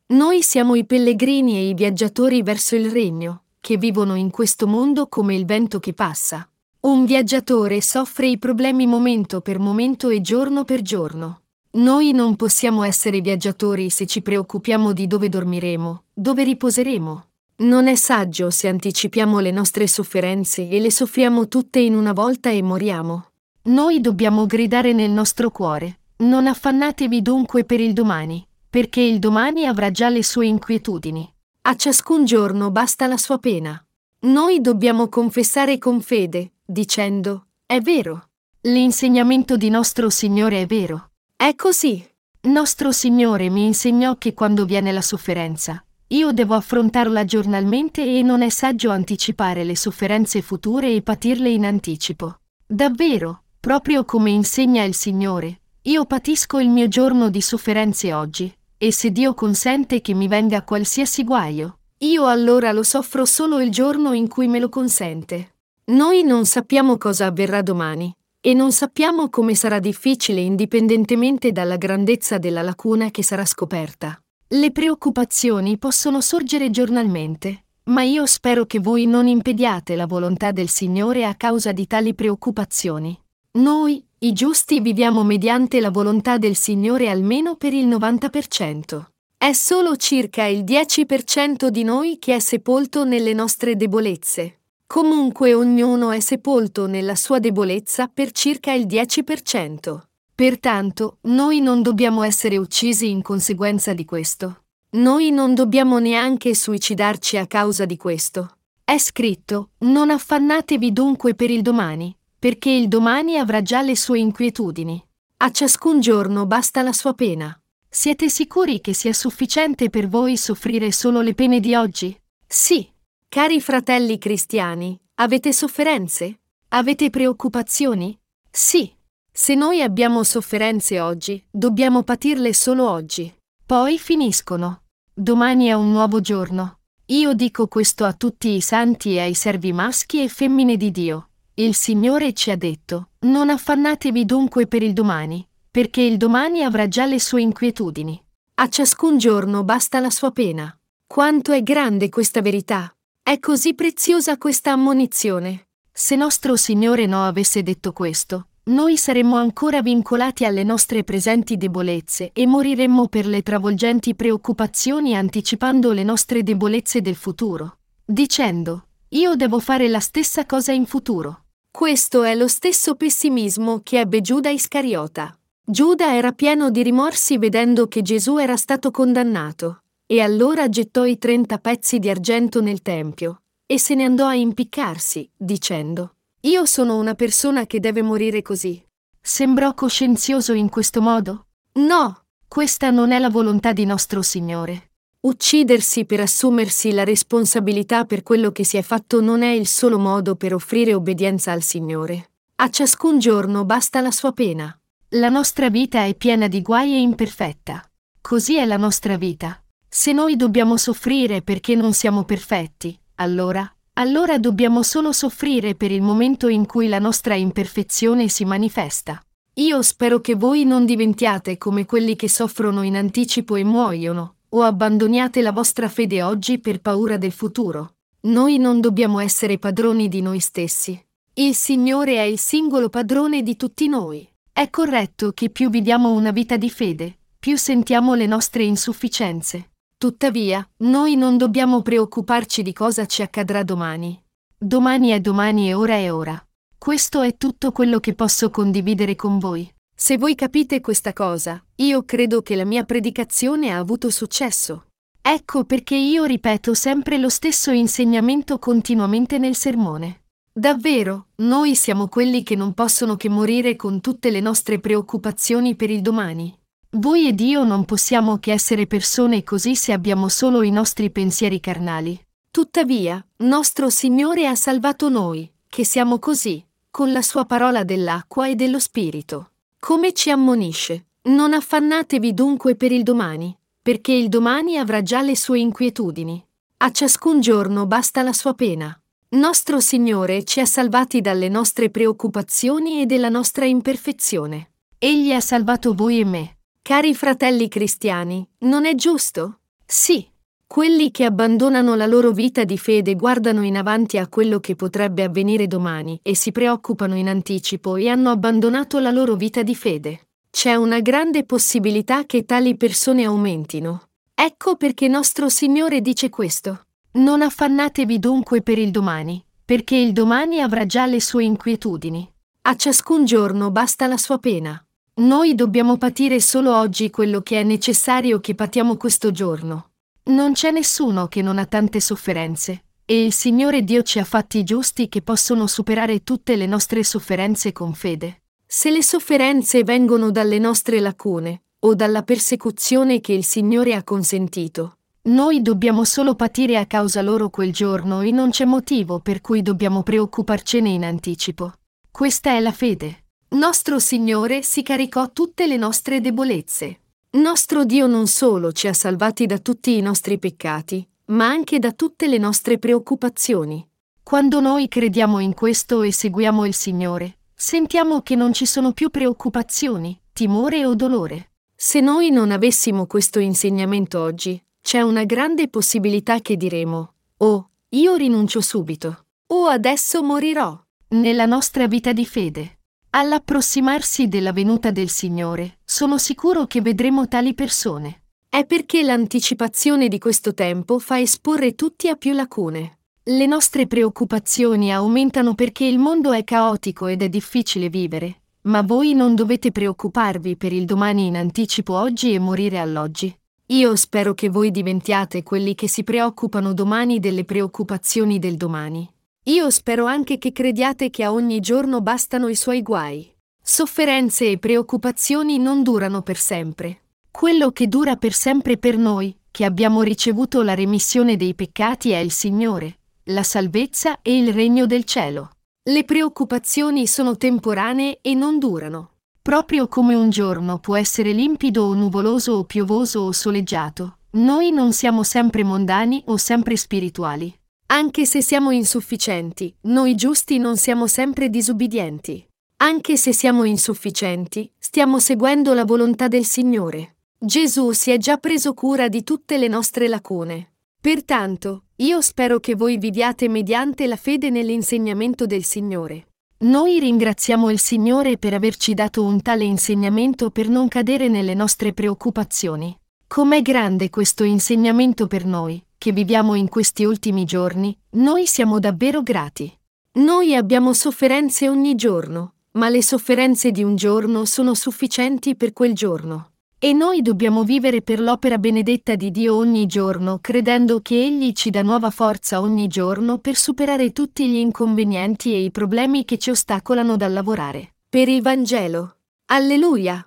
Noi 0.08 0.44
siamo 0.44 0.76
i 0.76 0.86
pellegrini 0.86 1.56
e 1.56 1.70
i 1.70 1.74
viaggiatori 1.74 2.44
verso 2.44 2.76
il 2.76 2.92
regno, 2.92 3.44
che 3.62 3.78
vivono 3.78 4.16
in 4.16 4.32
questo 4.32 4.68
mondo 4.68 5.08
come 5.08 5.34
il 5.34 5.46
vento 5.46 5.80
che 5.80 5.94
passa. 5.94 6.48
Un 6.82 7.06
viaggiatore 7.06 7.80
soffre 7.80 8.28
i 8.28 8.38
problemi 8.38 8.86
momento 8.86 9.40
per 9.40 9.60
momento 9.60 10.10
e 10.10 10.20
giorno 10.20 10.66
per 10.66 10.82
giorno. 10.82 11.44
Noi 11.76 12.12
non 12.12 12.36
possiamo 12.36 12.84
essere 12.84 13.22
viaggiatori 13.22 13.90
se 13.90 14.06
ci 14.06 14.22
preoccupiamo 14.22 14.92
di 14.92 15.08
dove 15.08 15.30
dormiremo, 15.30 16.04
dove 16.14 16.44
riposeremo. 16.44 17.28
Non 17.58 17.88
è 17.88 17.96
saggio 17.96 18.50
se 18.50 18.68
anticipiamo 18.68 19.40
le 19.40 19.50
nostre 19.50 19.88
sofferenze 19.88 20.68
e 20.68 20.78
le 20.82 20.92
soffriamo 20.92 21.48
tutte 21.48 21.80
in 21.80 21.96
una 21.96 22.12
volta 22.12 22.50
e 22.50 22.62
moriamo. 22.62 23.30
Noi 23.64 24.02
dobbiamo 24.02 24.46
gridare 24.46 24.92
nel 24.92 25.12
nostro 25.12 25.50
cuore. 25.52 26.00
Non 26.18 26.48
affannatevi 26.48 27.22
dunque 27.22 27.64
per 27.64 27.80
il 27.80 27.94
domani, 27.94 28.46
perché 28.70 29.00
il 29.00 29.20
domani 29.20 29.66
avrà 29.66 29.90
già 29.90 30.10
le 30.10 30.22
sue 30.22 30.48
inquietudini. 30.48 31.34
A 31.62 31.76
ciascun 31.78 32.26
giorno 32.26 32.72
basta 32.72 33.08
la 33.08 33.16
sua 33.16 33.38
pena. 33.38 33.82
Noi 34.24 34.60
dobbiamo 34.60 35.08
confessare 35.08 35.78
con 35.78 36.02
fede, 36.02 36.56
dicendo, 36.66 37.46
è 37.66 37.80
vero. 37.80 38.32
L'insegnamento 38.64 39.56
di 39.56 39.70
nostro 39.70 40.10
Signore 40.10 40.64
è 40.64 40.66
vero. 40.66 41.12
È 41.38 41.56
così. 41.56 42.06
Nostro 42.42 42.92
Signore 42.92 43.50
mi 43.50 43.66
insegnò 43.66 44.18
che 44.18 44.34
quando 44.34 44.66
viene 44.66 44.92
la 44.92 45.02
sofferenza, 45.02 45.85
io 46.08 46.32
devo 46.32 46.54
affrontarla 46.54 47.26
giornalmente 47.26 48.04
e 48.04 48.22
non 48.22 48.42
è 48.42 48.50
saggio 48.50 48.92
anticipare 48.92 49.64
le 49.64 49.76
sofferenze 49.76 50.42
future 50.42 50.94
e 50.94 51.02
patirle 51.02 51.50
in 51.50 51.66
anticipo. 51.66 52.40
Davvero, 52.66 53.44
proprio 53.60 54.06
come 54.06 54.30
insegna 54.30 54.84
il 54.84 54.94
Signore, 54.94 55.62
io 55.84 56.06
patisco 56.06 56.60
il 56.60 56.70
mio 56.70 56.88
giorno 56.88 57.30
di 57.30 57.42
sofferenze 57.42 58.14
oggi, 58.14 58.54
e 58.78 58.92
se 58.92 59.12
Dio 59.12 59.34
consente 59.34 60.02
che 60.02 60.14
mi 60.14 60.28
venga 60.28 60.64
qualsiasi 60.64 61.24
guaio, 61.24 61.80
io 62.00 62.28
allora 62.28 62.72
lo 62.72 62.84
soffro 62.84 63.26
solo 63.26 63.60
il 63.60 63.72
giorno 63.72 64.14
in 64.14 64.28
cui 64.28 64.48
me 64.48 64.60
lo 64.60 64.70
consente. 64.70 65.56
Noi 65.86 66.24
non 66.24 66.46
sappiamo 66.46 66.98
cosa 66.98 67.26
avverrà 67.26 67.62
domani, 67.62 68.16
e 68.42 68.54
non 68.54 68.72
sappiamo 68.72 69.30
come 69.30 69.56
sarà 69.56 69.80
difficile 69.80 70.42
indipendentemente 70.42 71.52
dalla 71.52 71.78
grandezza 71.78 72.38
della 72.38 72.62
lacuna 72.62 73.10
che 73.10 73.24
sarà 73.24 73.46
scoperta. 73.46 74.20
Le 74.58 74.72
preoccupazioni 74.72 75.78
possono 75.78 76.22
sorgere 76.22 76.70
giornalmente, 76.70 77.66
ma 77.90 78.04
io 78.04 78.26
spero 78.26 78.66
che 78.66 78.80
voi 78.80 79.06
non 79.06 79.28
impediate 79.28 79.98
la 79.98 80.06
volontà 80.06 80.54
del 80.54 80.70
Signore 80.70 81.26
a 81.26 81.36
causa 81.36 81.74
di 81.74 81.86
tali 81.88 82.16
preoccupazioni. 82.16 83.20
Noi, 83.58 84.02
i 84.20 84.32
giusti, 84.32 84.80
viviamo 84.80 85.26
mediante 85.26 85.82
la 85.82 85.92
volontà 85.92 86.38
del 86.38 86.56
Signore 86.56 87.10
almeno 87.10 87.58
per 87.58 87.74
il 87.74 87.86
90%. 87.86 89.06
È 89.38 89.52
solo 89.52 89.98
circa 89.98 90.46
il 90.46 90.64
10% 90.64 91.68
di 91.68 91.84
noi 91.84 92.18
che 92.18 92.36
è 92.36 92.40
sepolto 92.40 93.04
nelle 93.04 93.34
nostre 93.34 93.76
debolezze. 93.76 94.60
Comunque 94.88 95.54
ognuno 95.54 96.12
è 96.12 96.22
sepolto 96.22 96.88
nella 96.88 97.16
sua 97.16 97.40
debolezza 97.40 98.08
per 98.08 98.32
circa 98.32 98.72
il 98.72 98.86
10%. 98.86 100.00
Pertanto, 100.36 101.20
noi 101.22 101.62
non 101.62 101.82
dobbiamo 101.82 102.22
essere 102.24 102.58
uccisi 102.58 103.10
in 103.10 103.22
conseguenza 103.22 103.94
di 103.94 104.04
questo. 104.04 104.64
Noi 104.92 105.32
non 105.32 105.56
dobbiamo 105.56 105.98
neanche 105.98 106.54
suicidarci 106.54 107.38
a 107.38 107.48
causa 107.48 107.86
di 107.86 107.98
questo. 107.98 108.58
È 108.84 108.98
scritto, 108.98 109.72
non 109.80 110.10
affannatevi 110.12 110.92
dunque 110.92 111.34
per 111.34 111.50
il 111.50 111.62
domani, 111.62 112.16
perché 112.38 112.70
il 112.70 112.88
domani 112.88 113.38
avrà 113.38 113.62
già 113.62 113.82
le 113.82 113.96
sue 113.96 114.20
inquietudini. 114.20 115.04
A 115.38 115.52
ciascun 115.52 116.02
giorno 116.02 116.46
basta 116.46 116.82
la 116.82 116.94
sua 116.94 117.14
pena. 117.14 117.58
Siete 117.90 118.30
sicuri 118.30 118.82
che 118.82 118.94
sia 118.94 119.14
sufficiente 119.14 119.90
per 119.90 120.08
voi 120.08 120.38
soffrire 120.38 120.92
solo 120.92 121.22
le 121.22 121.34
pene 121.34 121.60
di 121.60 121.74
oggi? 121.76 122.16
Sì, 122.46 122.88
Cari 123.36 123.60
fratelli 123.60 124.18
cristiani, 124.18 124.98
avete 125.16 125.52
sofferenze? 125.52 126.40
Avete 126.70 127.10
preoccupazioni? 127.10 128.18
Sì. 128.50 128.95
Se 129.38 129.54
noi 129.54 129.82
abbiamo 129.82 130.24
sofferenze 130.24 131.02
oggi, 131.02 131.46
dobbiamo 131.52 132.04
patirle 132.04 132.54
solo 132.54 132.90
oggi. 132.90 133.30
Poi 133.66 134.00
finiscono. 134.00 134.84
Domani 135.14 135.66
è 135.66 135.74
un 135.74 135.92
nuovo 135.92 136.22
giorno. 136.22 136.80
Io 137.08 137.34
dico 137.34 137.68
questo 137.68 138.06
a 138.06 138.14
tutti 138.14 138.56
i 138.56 138.62
santi 138.62 139.16
e 139.16 139.20
ai 139.20 139.34
servi 139.34 139.74
maschi 139.74 140.24
e 140.24 140.30
femmine 140.30 140.78
di 140.78 140.90
Dio. 140.90 141.32
Il 141.56 141.76
Signore 141.76 142.32
ci 142.32 142.50
ha 142.50 142.56
detto, 142.56 143.10
non 143.26 143.50
affannatevi 143.50 144.24
dunque 144.24 144.68
per 144.68 144.82
il 144.82 144.94
domani, 144.94 145.46
perché 145.70 146.02
il 146.02 146.16
domani 146.16 146.64
avrà 146.64 146.88
già 146.88 147.06
le 147.06 147.20
sue 147.20 147.42
inquietudini. 147.42 148.18
A 148.54 148.70
ciascun 148.70 149.18
giorno 149.18 149.66
basta 149.66 150.00
la 150.00 150.12
sua 150.12 150.32
pena. 150.32 150.74
Quanto 151.06 151.52
è 151.52 151.62
grande 151.62 152.08
questa 152.08 152.42
verità! 152.42 152.90
È 153.22 153.38
così 153.40 153.74
preziosa 153.74 154.38
questa 154.38 154.72
ammonizione. 154.72 155.68
Se 155.92 156.16
nostro 156.16 156.56
Signore 156.56 157.06
no 157.06 157.26
avesse 157.26 157.64
detto 157.64 157.92
questo, 157.92 158.48
noi 158.68 158.98
saremmo 158.98 159.36
ancora 159.36 159.82
vincolati 159.82 160.44
alle 160.44 160.64
nostre 160.64 161.04
presenti 161.04 161.56
debolezze 161.56 162.32
e 162.34 162.48
moriremmo 162.48 163.08
per 163.08 163.28
le 163.28 163.44
travolgenti 163.44 164.16
preoccupazioni 164.16 165.16
anticipando 165.16 165.92
le 165.92 166.04
nostre 166.04 166.42
debolezze 166.42 167.02
del 167.02 167.16
futuro, 167.16 167.78
dicendo, 168.04 168.88
io 169.10 169.36
devo 169.36 169.60
fare 169.60 169.88
la 169.88 170.00
stessa 170.00 170.46
cosa 170.46 170.72
in 170.72 170.86
futuro. 170.86 171.44
Questo 171.70 172.24
è 172.24 172.34
lo 172.36 172.48
stesso 172.48 172.96
pessimismo 172.96 173.82
che 173.84 174.00
ebbe 174.00 174.22
Giuda 174.22 174.50
Iscariota. 174.50 175.38
Giuda 175.64 176.16
era 176.16 176.32
pieno 176.32 176.70
di 176.70 176.84
rimorsi 176.84 177.38
vedendo 177.38 177.88
che 177.88 178.02
Gesù 178.02 178.38
era 178.38 178.56
stato 178.56 178.92
condannato. 178.92 179.82
E 180.08 180.22
allora 180.22 180.70
gettò 180.70 181.06
i 181.06 181.18
trenta 181.18 181.58
pezzi 181.58 182.00
di 182.00 182.10
argento 182.10 182.62
nel 182.62 182.82
tempio 182.82 183.42
e 183.66 183.80
se 183.80 183.96
ne 183.96 184.06
andò 184.06 184.28
a 184.28 184.36
impiccarsi, 184.36 185.30
dicendo: 185.36 186.15
Io 186.46 186.66
sono 186.66 186.98
una 186.98 187.16
persona 187.16 187.66
che 187.66 187.80
deve 187.80 188.04
morire 188.04 188.44
così. 188.44 188.80
Sembrò 189.20 189.74
coscienzioso 189.74 190.54
in 190.54 190.70
questo 190.70 191.02
modo? 191.02 191.48
No, 191.80 192.26
questa 192.48 192.92
non 192.92 193.12
è 193.12 193.18
la 193.18 193.32
volontà 193.32 193.74
di 193.74 193.84
nostro 193.84 194.22
Signore. 194.22 194.92
Uccidersi 195.22 196.06
per 196.06 196.20
assumersi 196.20 196.92
la 196.92 197.04
responsabilità 197.04 198.06
per 198.06 198.22
quello 198.22 198.52
che 198.52 198.64
si 198.64 198.78
è 198.78 198.84
fatto 198.84 199.22
non 199.22 199.42
è 199.42 199.50
il 199.50 199.66
solo 199.66 199.98
modo 199.98 200.36
per 200.36 200.54
offrire 200.54 200.94
obbedienza 200.94 201.52
al 201.52 201.64
Signore. 201.64 202.30
A 202.58 202.70
ciascun 202.70 203.18
giorno 203.18 203.66
basta 203.66 204.00
la 204.00 204.12
sua 204.12 204.32
pena. 204.32 204.80
La 205.16 205.30
nostra 205.30 205.72
vita 205.72 206.06
è 206.06 206.14
piena 206.14 206.48
di 206.48 206.62
guai 206.62 206.94
e 206.94 207.00
imperfetta. 207.00 207.82
Così 208.22 208.58
è 208.58 208.66
la 208.66 208.78
nostra 208.78 209.18
vita. 209.18 209.60
Se 209.90 210.12
noi 210.12 210.36
dobbiamo 210.36 210.78
soffrire 210.78 211.42
perché 211.42 211.74
non 211.74 211.94
siamo 211.94 212.24
perfetti, 212.24 212.96
allora, 213.16 213.68
allora 213.98 214.38
dobbiamo 214.38 214.84
solo 214.84 215.12
soffrire 215.12 215.76
per 215.76 215.92
il 215.92 216.02
momento 216.02 216.48
in 216.48 216.66
cui 216.66 216.88
la 216.88 217.00
nostra 217.00 217.36
imperfezione 217.36 218.28
si 218.28 218.44
manifesta. 218.44 219.22
Io 219.56 219.82
spero 219.82 220.20
che 220.20 220.36
voi 220.36 220.66
non 220.66 220.86
diventiate 220.86 221.58
come 221.58 221.86
quelli 221.86 222.18
che 222.18 222.28
soffrono 222.28 222.82
in 222.82 222.98
anticipo 222.98 223.56
e 223.56 223.64
muoiono, 223.64 224.36
o 224.50 224.64
abbandoniate 224.64 225.42
la 225.42 225.54
vostra 225.54 225.88
fede 225.88 226.22
oggi 226.22 226.60
per 226.60 226.82
paura 226.82 227.18
del 227.18 227.32
futuro. 227.32 227.94
Noi 228.22 228.58
non 228.58 228.82
dobbiamo 228.82 229.20
essere 229.20 229.58
padroni 229.60 230.10
di 230.10 230.22
noi 230.22 230.40
stessi. 230.40 231.02
Il 231.36 231.56
Signore 231.56 232.16
è 232.16 232.22
il 232.22 232.40
singolo 232.40 232.90
padrone 232.90 233.44
di 233.44 233.56
tutti 233.56 233.88
noi. 233.88 234.28
È 234.52 234.70
corretto 234.70 235.32
che 235.32 235.50
più 235.50 235.70
viviamo 235.70 236.12
una 236.12 236.32
vita 236.32 236.58
di 236.58 236.70
fede, 236.70 237.18
più 237.40 237.58
sentiamo 237.58 238.14
le 238.14 238.26
nostre 238.26 238.64
insufficienze. 238.64 239.70
Tuttavia, 240.06 240.64
noi 240.82 241.16
non 241.16 241.36
dobbiamo 241.36 241.82
preoccuparci 241.82 242.62
di 242.62 242.74
cosa 242.74 243.08
ci 243.08 243.24
accadrà 243.24 243.64
domani. 243.64 244.24
Domani 244.56 245.10
è 245.10 245.20
domani 245.20 245.70
e 245.70 245.74
ora 245.74 245.96
è 245.96 246.14
ora. 246.14 246.40
Questo 246.78 247.24
è 247.24 247.38
tutto 247.38 247.72
quello 247.72 248.00
che 248.00 248.14
posso 248.14 248.52
condividere 248.52 249.16
con 249.16 249.40
voi. 249.40 249.68
Se 249.96 250.20
voi 250.20 250.36
capite 250.36 250.80
questa 250.80 251.12
cosa, 251.12 251.60
io 251.78 252.04
credo 252.04 252.44
che 252.44 252.56
la 252.56 252.66
mia 252.66 252.84
predicazione 252.84 253.72
ha 253.72 253.80
avuto 253.80 254.12
successo. 254.12 254.90
Ecco 255.20 255.64
perché 255.66 255.96
io 255.96 256.26
ripeto 256.26 256.76
sempre 256.76 257.18
lo 257.18 257.30
stesso 257.30 257.72
insegnamento 257.72 258.60
continuamente 258.60 259.40
nel 259.40 259.56
sermone. 259.56 260.26
Davvero, 260.54 261.30
noi 261.38 261.74
siamo 261.74 262.10
quelli 262.10 262.44
che 262.44 262.56
non 262.56 262.76
possono 262.76 263.16
che 263.16 263.28
morire 263.28 263.76
con 263.76 264.02
tutte 264.02 264.30
le 264.30 264.40
nostre 264.40 264.80
preoccupazioni 264.80 265.76
per 265.76 265.90
il 265.90 266.02
domani. 266.02 266.56
Voi 266.98 267.28
ed 267.28 267.42
io 267.42 267.66
non 267.66 267.84
possiamo 267.84 268.38
che 268.38 268.54
essere 268.54 268.88
persone 268.88 269.44
così 269.44 269.76
se 269.76 269.92
abbiamo 269.92 270.30
solo 270.30 270.62
i 270.62 270.72
nostri 270.72 271.12
pensieri 271.12 271.60
carnali. 271.60 272.18
Tuttavia, 272.50 273.24
nostro 273.40 273.90
Signore 273.90 274.48
ha 274.48 274.56
salvato 274.56 275.10
noi, 275.10 275.52
che 275.68 275.84
siamo 275.84 276.20
così, 276.20 276.66
con 276.90 277.12
la 277.12 277.22
sua 277.22 277.44
parola 277.44 277.84
dell'acqua 277.84 278.48
e 278.48 278.56
dello 278.56 278.80
Spirito. 278.80 279.50
Come 279.78 280.14
ci 280.14 280.30
ammonisce, 280.30 281.08
non 281.24 281.52
affannatevi 281.52 282.34
dunque 282.34 282.78
per 282.78 282.94
il 282.94 283.04
domani, 283.04 283.54
perché 283.82 284.14
il 284.14 284.30
domani 284.30 284.78
avrà 284.78 285.02
già 285.02 285.22
le 285.22 285.36
sue 285.36 285.60
inquietudini. 285.60 286.42
A 286.78 286.92
ciascun 286.92 287.42
giorno 287.42 287.86
basta 287.88 288.22
la 288.22 288.32
sua 288.32 288.54
pena. 288.54 288.98
Nostro 289.32 289.82
Signore 289.82 290.46
ci 290.46 290.62
ha 290.62 290.66
salvati 290.66 291.20
dalle 291.20 291.50
nostre 291.50 291.90
preoccupazioni 291.90 293.02
e 293.02 293.06
della 293.06 293.28
nostra 293.28 293.66
imperfezione. 293.66 294.72
Egli 294.98 295.34
ha 295.34 295.42
salvato 295.42 295.94
voi 295.94 296.22
e 296.22 296.26
me. 296.26 296.56
Cari 296.88 297.16
fratelli 297.16 297.68
cristiani, 297.68 298.48
non 298.60 298.86
è 298.86 298.94
giusto? 298.94 299.62
Sì. 299.88 300.24
Quelli 300.68 301.10
che 301.10 301.26
abbandonano 301.26 301.96
la 301.96 302.06
loro 302.06 302.30
vita 302.30 302.64
di 302.64 302.78
fede 302.78 303.16
guardano 303.16 303.64
in 303.64 303.76
avanti 303.76 304.20
a 304.20 304.28
quello 304.28 304.60
che 304.60 304.76
potrebbe 304.76 305.24
avvenire 305.24 305.66
domani 305.66 306.20
e 306.22 306.36
si 306.36 306.52
preoccupano 306.52 307.16
in 307.16 307.28
anticipo 307.28 307.96
e 307.96 308.08
hanno 308.08 308.30
abbandonato 308.30 309.00
la 309.00 309.10
loro 309.10 309.34
vita 309.34 309.64
di 309.64 309.74
fede. 309.74 310.28
C'è 310.52 310.76
una 310.76 311.00
grande 311.00 311.44
possibilità 311.44 312.24
che 312.28 312.46
tali 312.46 312.78
persone 312.78 313.24
aumentino. 313.24 314.04
Ecco 314.36 314.76
perché 314.76 315.08
nostro 315.08 315.50
Signore 315.50 316.02
dice 316.02 316.30
questo. 316.30 316.84
Non 317.14 317.42
affannatevi 317.42 318.20
dunque 318.20 318.62
per 318.62 318.78
il 318.78 318.92
domani, 318.92 319.44
perché 319.66 319.96
il 319.96 320.12
domani 320.12 320.62
avrà 320.62 320.86
già 320.86 321.08
le 321.08 321.20
sue 321.20 321.46
inquietudini. 321.46 322.32
A 322.68 322.76
ciascun 322.76 323.26
giorno 323.26 323.72
basta 323.72 324.06
la 324.06 324.18
sua 324.18 324.38
pena. 324.38 324.85
Noi 325.18 325.56
dobbiamo 325.56 325.96
patire 325.96 326.42
solo 326.42 326.76
oggi 326.76 327.10
quello 327.10 327.40
che 327.40 327.62
è 327.62 327.64
necessario 327.64 328.42
che 328.42 328.54
patiamo 328.54 328.98
questo 328.98 329.32
giorno. 329.32 329.92
Non 330.24 330.52
c'è 330.52 330.72
nessuno 330.72 331.28
che 331.30 331.42
non 331.42 331.58
ha 331.58 331.66
tante 331.66 332.02
sofferenze, 332.02 332.84
e 333.06 333.24
il 333.24 333.32
Signore 333.32 333.86
Dio 333.86 334.02
ci 334.02 334.20
ha 334.20 334.26
fatti 334.26 334.66
giusti 334.66 335.08
che 335.08 335.22
possono 335.22 335.68
superare 335.68 336.24
tutte 336.24 336.58
le 336.58 336.66
nostre 336.66 337.02
sofferenze 337.06 337.72
con 337.72 337.94
fede. 337.94 338.42
Se 338.66 338.92
le 338.92 339.02
sofferenze 339.02 339.86
vengono 339.86 340.32
dalle 340.32 340.60
nostre 340.60 341.00
lacune, 341.00 341.62
o 341.80 341.96
dalla 341.96 342.24
persecuzione 342.24 343.22
che 343.22 343.32
il 343.32 343.46
Signore 343.46 343.94
ha 343.94 344.04
consentito, 344.04 344.98
noi 345.30 345.62
dobbiamo 345.62 346.04
solo 346.04 346.36
patire 346.36 346.78
a 346.78 346.86
causa 346.86 347.22
loro 347.22 347.50
quel 347.50 347.72
giorno 347.72 348.20
e 348.20 348.32
non 348.32 348.50
c'è 348.50 348.66
motivo 348.66 349.20
per 349.20 349.40
cui 349.40 349.62
dobbiamo 349.62 350.04
preoccuparcene 350.04 350.90
in 350.90 351.06
anticipo. 351.06 351.72
Questa 352.12 352.52
è 352.52 352.60
la 352.60 352.74
fede. 352.74 353.25
Nostro 353.56 354.00
Signore 354.00 354.64
si 354.64 354.84
caricò 354.84 355.32
tutte 355.32 355.66
le 355.66 355.78
nostre 355.78 356.20
debolezze. 356.20 357.00
Nostro 357.38 357.86
Dio 357.86 358.06
non 358.06 358.28
solo 358.28 358.74
ci 358.74 358.90
ha 358.90 358.94
salvati 358.94 359.46
da 359.46 359.60
tutti 359.60 359.96
i 359.96 360.02
nostri 360.02 360.38
peccati, 360.38 361.08
ma 361.28 361.48
anche 361.48 361.80
da 361.80 361.94
tutte 361.94 362.28
le 362.28 362.38
nostre 362.38 362.78
preoccupazioni. 362.80 363.88
Quando 364.22 364.60
noi 364.60 364.90
crediamo 364.90 365.40
in 365.40 365.54
questo 365.54 366.02
e 366.02 366.12
seguiamo 366.12 366.66
il 366.66 366.74
Signore, 366.74 367.38
sentiamo 367.56 368.22
che 368.24 368.36
non 368.36 368.52
ci 368.52 368.66
sono 368.66 368.92
più 368.92 369.10
preoccupazioni, 369.10 370.20
timore 370.34 370.86
o 370.86 370.94
dolore. 370.94 371.52
Se 371.74 372.02
noi 372.02 372.32
non 372.32 372.52
avessimo 372.52 373.06
questo 373.06 373.40
insegnamento 373.40 374.20
oggi, 374.20 374.62
c'è 374.82 375.00
una 375.00 375.24
grande 375.24 375.70
possibilità 375.70 376.42
che 376.42 376.58
diremo, 376.58 377.14
oh, 377.38 377.70
io 377.92 378.16
rinuncio 378.16 378.60
subito, 378.60 379.28
o 379.48 379.68
adesso 379.68 380.22
morirò. 380.22 380.78
Nella 381.08 381.46
nostra 381.46 381.88
vita 381.88 382.12
di 382.12 382.26
fede, 382.26 382.80
All'approssimarsi 383.18 384.28
della 384.28 384.52
venuta 384.52 384.92
del 384.92 385.08
Signore, 385.08 385.78
sono 385.86 386.18
sicuro 386.18 386.66
che 386.66 386.82
vedremo 386.82 387.30
tali 387.30 387.54
persone. 387.54 388.24
È 388.50 388.66
perché 388.66 389.04
l'anticipazione 389.04 390.10
di 390.10 390.20
questo 390.20 390.54
tempo 390.54 391.00
fa 391.00 391.18
esporre 391.18 391.76
tutti 391.76 392.10
a 392.10 392.18
più 392.18 392.34
lacune. 392.34 392.98
Le 393.24 393.46
nostre 393.46 393.88
preoccupazioni 393.88 394.92
aumentano 394.92 395.56
perché 395.56 395.86
il 395.86 395.98
mondo 395.98 396.34
è 396.34 396.44
caotico 396.44 397.08
ed 397.08 397.22
è 397.22 397.30
difficile 397.30 397.88
vivere, 397.88 398.42
ma 398.64 398.82
voi 398.82 399.14
non 399.14 399.34
dovete 399.34 399.72
preoccuparvi 399.72 400.58
per 400.58 400.74
il 400.74 400.84
domani 400.84 401.28
in 401.28 401.38
anticipo 401.38 401.94
oggi 401.94 402.34
e 402.34 402.40
morire 402.40 402.80
all'oggi. 402.80 403.34
Io 403.68 403.96
spero 403.96 404.34
che 404.34 404.50
voi 404.50 404.72
diventiate 404.72 405.42
quelli 405.42 405.74
che 405.74 405.88
si 405.88 406.04
preoccupano 406.04 406.74
domani 406.74 407.20
delle 407.20 407.46
preoccupazioni 407.46 408.40
del 408.40 408.58
domani. 408.58 409.10
Io 409.48 409.70
spero 409.70 410.06
anche 410.06 410.40
che 410.40 410.52
crediate 410.52 411.12
che 411.12 411.24
a 411.24 411.32
ogni 411.32 411.60
giorno 411.60 412.02
bastano 412.02 412.48
i 412.48 412.56
suoi 412.56 412.82
guai. 412.82 413.32
Sofferenze 413.62 414.50
e 414.50 414.58
preoccupazioni 414.58 415.60
non 415.60 415.84
durano 415.84 416.24
per 416.24 416.38
sempre. 416.38 417.02
Quello 417.30 417.70
che 417.70 417.88
dura 417.88 418.16
per 418.16 418.34
sempre 418.34 418.78
per 418.78 418.98
noi, 418.98 419.38
che 419.52 419.64
abbiamo 419.64 420.02
ricevuto 420.02 420.64
la 420.64 420.74
remissione 420.74 421.38
dei 421.38 421.54
peccati, 421.54 422.10
è 422.10 422.18
il 422.18 422.32
Signore, 422.32 422.98
la 423.26 423.44
salvezza 423.44 424.20
e 424.24 424.36
il 424.36 424.52
regno 424.52 424.88
del 424.88 425.04
cielo. 425.04 425.52
Le 425.84 426.04
preoccupazioni 426.06 427.06
sono 427.06 427.38
temporanee 427.38 428.18
e 428.22 428.34
non 428.34 428.58
durano. 428.58 429.12
Proprio 429.44 429.88
come 429.88 430.16
un 430.16 430.32
giorno 430.32 430.80
può 430.80 430.96
essere 430.96 431.34
limpido 431.34 431.84
o 431.84 431.94
nuvoloso 431.94 432.54
o 432.54 432.64
piovoso 432.64 433.20
o 433.20 433.32
soleggiato, 433.32 434.18
noi 434.32 434.72
non 434.72 434.92
siamo 434.92 435.22
sempre 435.22 435.64
mondani 435.64 436.24
o 436.26 436.38
sempre 436.38 436.76
spirituali. 436.76 437.56
Anche 437.88 438.26
se 438.26 438.42
siamo 438.42 438.72
insufficienti, 438.72 439.74
noi 439.82 440.16
giusti 440.16 440.58
non 440.58 440.76
siamo 440.76 441.06
sempre 441.06 441.50
disubbidienti. 441.50 442.44
Anche 442.78 443.16
se 443.16 443.32
siamo 443.32 443.64
insufficienti, 443.64 444.72
stiamo 444.80 445.20
seguendo 445.20 445.74
la 445.76 445.86
volontà 445.86 446.28
del 446.28 446.46
Signore. 446.46 447.18
Gesù 447.38 447.92
si 447.92 448.10
è 448.10 448.18
già 448.18 448.38
preso 448.38 448.74
cura 448.74 449.08
di 449.08 449.24
tutte 449.24 449.60
le 449.60 449.68
nostre 449.68 450.08
lacune. 450.08 450.74
Pertanto, 451.00 451.84
io 451.98 452.22
spero 452.22 452.60
che 452.60 452.74
voi 452.74 452.98
viviate 452.98 453.48
mediante 453.48 454.08
la 454.08 454.16
fede 454.16 454.50
nell'insegnamento 454.50 455.46
del 455.46 455.64
Signore. 455.64 456.30
Noi 456.58 457.00
ringraziamo 457.00 457.70
il 457.70 457.80
Signore 457.80 458.40
per 458.40 458.56
averci 458.56 458.96
dato 458.96 459.24
un 459.24 459.44
tale 459.44 459.64
insegnamento 459.64 460.50
per 460.50 460.70
non 460.70 460.88
cadere 460.88 461.28
nelle 461.28 461.54
nostre 461.54 461.94
preoccupazioni. 461.94 462.98
Com'è 463.28 463.62
grande 463.62 464.10
questo 464.10 464.44
insegnamento 464.44 465.28
per 465.28 465.46
noi, 465.46 465.85
che 466.06 466.12
viviamo 466.12 466.54
in 466.54 466.70
questi 466.70 467.04
ultimi 467.04 467.46
giorni, 467.46 467.98
noi 468.12 468.46
siamo 468.46 468.78
davvero 468.78 469.24
grati. 469.24 469.76
Noi 470.20 470.56
abbiamo 470.56 470.94
sofferenze 470.94 471.68
ogni 471.68 471.96
giorno, 471.96 472.54
ma 472.74 472.90
le 472.90 473.02
sofferenze 473.02 473.72
di 473.72 473.82
un 473.82 473.96
giorno 473.96 474.46
sono 474.46 474.76
sufficienti 474.76 475.56
per 475.56 475.74
quel 475.74 475.94
giorno. 475.94 476.52
E 476.78 476.94
noi 476.94 477.24
dobbiamo 477.24 477.64
vivere 477.64 478.04
per 478.04 478.20
l'opera 478.20 478.60
benedetta 478.60 479.16
di 479.16 479.32
Dio 479.32 479.56
ogni 479.56 479.88
giorno, 479.88 480.38
credendo 480.42 481.00
che 481.02 481.16
Egli 481.16 481.54
ci 481.54 481.72
dà 481.72 481.82
nuova 481.82 482.12
forza 482.12 482.62
ogni 482.62 482.86
giorno 482.86 483.40
per 483.40 483.56
superare 483.56 484.12
tutti 484.12 484.48
gli 484.48 484.58
inconvenienti 484.58 485.54
e 485.54 485.64
i 485.64 485.72
problemi 485.72 486.24
che 486.24 486.38
ci 486.38 486.52
ostacolano 486.52 487.18
dal 487.18 487.34
lavorare. 487.34 487.96
Per 488.08 488.30
il 488.30 488.44
Vangelo. 488.44 489.16
Alleluia! 489.46 490.24